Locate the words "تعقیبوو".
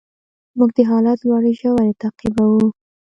2.01-2.65